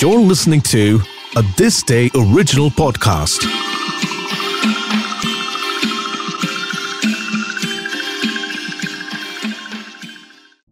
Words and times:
You're 0.00 0.20
listening 0.20 0.60
to 0.60 1.00
a 1.34 1.42
This 1.56 1.82
Day 1.82 2.08
original 2.14 2.70
podcast. 2.70 3.42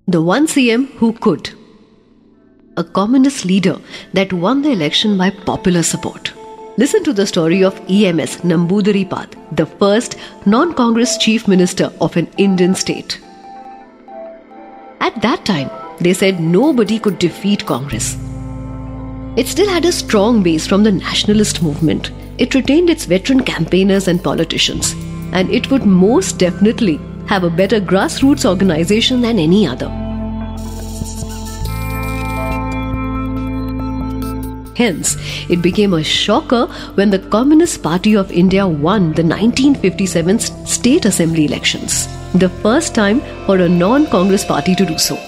The 0.07 0.23
one 0.23 0.47
CM 0.47 0.87
who 0.99 1.13
could. 1.13 1.51
A 2.77 2.85
communist 2.85 3.45
leader 3.45 3.81
that 4.13 4.33
won 4.33 4.63
the 4.63 4.71
election 4.71 5.19
by 5.19 5.31
popular 5.31 5.83
support. 5.83 6.33
Listen 6.77 7.03
to 7.03 7.13
the 7.13 7.27
story 7.27 7.65
of 7.65 7.75
EMS 7.91 8.43
Namboodiripad, 8.43 9.35
the 9.57 9.67
first 9.67 10.17
non 10.47 10.73
Congress 10.73 11.19
chief 11.19 11.49
minister 11.49 11.93
of 12.01 12.17
an 12.17 12.29
Indian 12.37 12.77
state. 12.77 13.19
At 15.01 15.21
that 15.23 15.45
time, 15.45 15.69
they 15.99 16.15
said 16.15 16.39
nobody 16.39 17.01
could 17.01 17.19
defeat 17.19 17.67
Congress. 17.67 18.17
It 19.37 19.49
still 19.49 19.69
had 19.69 19.85
a 19.85 19.93
strong 19.93 20.43
base 20.43 20.67
from 20.67 20.83
the 20.83 20.93
nationalist 20.93 21.63
movement. 21.63 22.11
It 22.39 22.55
retained 22.55 22.89
its 22.89 23.05
veteran 23.05 23.43
campaigners 23.43 24.09
and 24.09 24.25
politicians, 24.25 24.95
and 25.33 25.51
it 25.51 25.71
would 25.71 25.85
most 25.85 26.39
definitely 26.39 26.99
have 27.27 27.45
a 27.45 27.51
better 27.51 27.79
grassroots 27.79 28.49
organization 28.49 29.21
than 29.21 29.39
any 29.39 29.67
other. 29.67 29.89
Hence, 34.75 35.17
it 35.51 35.61
became 35.61 35.93
a 35.93 36.03
shocker 36.03 36.67
when 36.95 37.11
the 37.11 37.19
Communist 37.19 37.83
Party 37.83 38.17
of 38.17 38.33
India 38.33 38.67
won 38.67 39.13
the 39.13 39.23
1957 39.23 40.39
State 40.39 41.05
Assembly 41.05 41.45
elections, 41.45 42.09
the 42.35 42.49
first 42.49 42.95
time 42.95 43.21
for 43.45 43.59
a 43.59 43.69
non 43.69 44.07
Congress 44.07 44.47
party 44.47 44.75
to 44.75 44.87
do 44.87 44.97
so. 44.97 45.19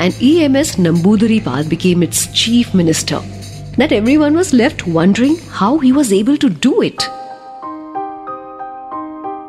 And 0.00 0.14
EMS 0.14 0.76
Namboodiripad 0.76 1.68
became 1.68 2.02
its 2.02 2.26
chief 2.28 2.72
minister. 2.72 3.20
That 3.76 3.92
everyone 3.92 4.34
was 4.34 4.54
left 4.54 4.86
wondering 4.86 5.36
how 5.50 5.76
he 5.76 5.92
was 5.92 6.10
able 6.10 6.38
to 6.38 6.48
do 6.48 6.80
it. 6.80 6.96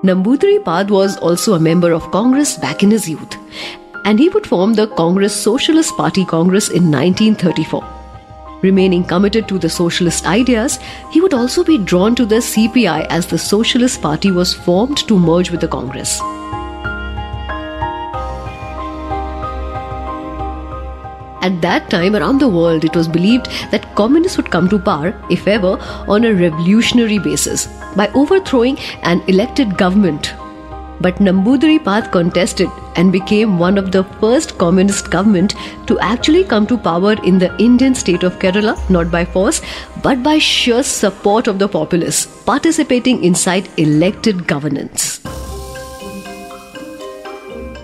Namboodiripad 0.04 0.92
was 0.92 1.16
also 1.20 1.54
a 1.54 1.60
member 1.60 1.94
of 1.94 2.12
Congress 2.12 2.58
back 2.58 2.84
in 2.84 2.92
his 2.92 3.08
youth, 3.08 3.38
and 4.04 4.20
he 4.20 4.28
would 4.28 4.46
form 4.46 4.74
the 4.74 4.88
Congress 4.88 5.34
Socialist 5.34 5.96
Party 5.96 6.26
Congress 6.26 6.68
in 6.68 6.92
1934. 6.92 7.82
Remaining 8.62 9.06
committed 9.06 9.48
to 9.48 9.58
the 9.58 9.70
socialist 9.70 10.26
ideas, 10.26 10.80
he 11.12 11.22
would 11.22 11.34
also 11.34 11.64
be 11.64 11.78
drawn 11.78 12.14
to 12.16 12.26
the 12.26 12.44
CPI 12.52 13.08
as 13.10 13.26
the 13.26 13.38
Socialist 13.38 14.02
Party 14.02 14.32
was 14.32 14.54
formed 14.54 14.98
to 15.08 15.18
merge 15.18 15.50
with 15.50 15.62
the 15.62 15.68
Congress. 15.70 16.20
At 21.42 21.60
that 21.62 21.90
time, 21.90 22.16
around 22.16 22.40
the 22.40 22.48
world, 22.48 22.86
it 22.86 22.96
was 22.96 23.08
believed 23.08 23.48
that 23.72 23.96
communists 23.96 24.38
would 24.38 24.52
come 24.52 24.70
to 24.70 24.78
power, 24.78 25.14
if 25.30 25.48
ever, 25.48 25.78
on 26.08 26.24
a 26.24 26.34
revolutionary 26.34 27.18
basis 27.18 27.68
by 27.96 28.10
overthrowing 28.14 28.78
an 29.02 29.24
elected 29.28 29.76
government. 29.78 30.34
But 31.02 31.16
Namboodiripad 31.16 32.12
contested 32.12 32.70
and 32.96 33.12
became 33.12 33.58
one 33.58 33.80
of 33.80 33.92
the 33.92 34.04
first 34.22 34.60
communist 34.60 35.10
government 35.10 35.56
to 35.88 35.98
actually 36.00 36.44
come 36.44 36.68
to 36.68 36.78
power 36.78 37.14
in 37.24 37.40
the 37.40 37.56
Indian 37.58 37.96
state 37.96 38.22
of 38.22 38.38
Kerala, 38.38 38.78
not 38.88 39.10
by 39.10 39.26
force, 39.26 39.62
but 40.04 40.22
by 40.22 40.38
sheer 40.38 40.84
support 40.84 41.48
of 41.48 41.58
the 41.58 41.68
populace, 41.68 42.28
participating 42.46 43.24
inside 43.24 43.68
elected 43.78 44.46
governance 44.46 45.22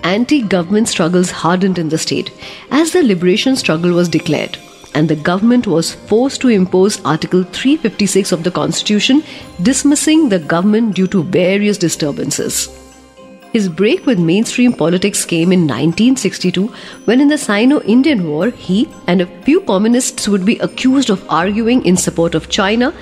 anti 0.08 0.40
government 0.42 0.88
struggles 0.88 1.30
hardened 1.30 1.78
in 1.78 1.88
the 1.90 1.98
state 1.98 2.30
as 2.70 2.92
the 2.92 3.02
liberation 3.02 3.56
struggle 3.56 3.92
was 3.92 4.08
declared 4.08 4.58
and 4.94 5.08
the 5.08 5.22
government 5.28 5.66
was 5.66 5.94
forced 6.10 6.40
to 6.40 6.48
impose 6.48 7.00
Article 7.04 7.44
356 7.44 8.32
of 8.32 8.42
the 8.42 8.50
Constitution, 8.50 9.22
dismissing 9.62 10.28
the 10.28 10.38
government 10.38 10.94
due 10.94 11.06
to 11.08 11.22
various 11.22 11.76
disturbances. 11.76 12.68
His 13.52 13.68
break 13.68 14.06
with 14.06 14.18
mainstream 14.18 14.72
politics 14.72 15.24
came 15.24 15.52
in 15.52 15.60
1962 15.60 16.66
when, 17.04 17.20
in 17.20 17.28
the 17.28 17.38
Sino 17.38 17.80
Indian 17.82 18.26
War, 18.28 18.50
he 18.50 18.88
and 19.06 19.20
a 19.20 19.30
few 19.42 19.60
communists 19.60 20.26
would 20.26 20.44
be 20.44 20.58
accused 20.58 21.10
of 21.10 21.24
arguing 21.28 21.84
in 21.84 21.96
support 21.96 22.34
of 22.34 22.48
China 22.48 22.92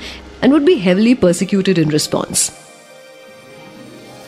and 0.43 0.53
would 0.53 0.67
be 0.67 0.79
heavily 0.79 1.15
persecuted 1.15 1.79
in 1.79 1.89
response. 1.89 2.66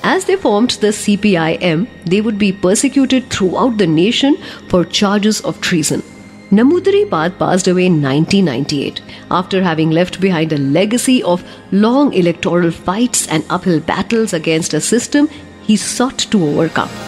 As 0.02 0.24
they 0.24 0.36
formed 0.36 0.70
the 0.70 0.88
CPIM, 0.88 1.88
they 2.04 2.20
would 2.20 2.38
be 2.38 2.52
persecuted 2.52 3.30
throughout 3.30 3.78
the 3.78 3.86
nation 3.86 4.36
for 4.68 4.84
charges 4.84 5.40
of 5.40 5.60
treason. 5.60 6.02
Namboodiripad 6.50 7.38
passed 7.38 7.68
away 7.68 7.86
in 7.86 8.00
1998 8.00 9.02
after 9.30 9.62
having 9.62 9.90
left 9.90 10.18
behind 10.20 10.52
a 10.52 10.58
legacy 10.58 11.22
of 11.22 11.44
long 11.72 12.14
electoral 12.14 12.70
fights 12.70 13.28
and 13.28 13.44
uphill 13.50 13.80
battles 13.80 14.32
against 14.32 14.72
a 14.72 14.80
system 14.80 15.28
he 15.62 15.76
sought 15.76 16.18
to 16.18 16.42
overcome. 16.42 17.07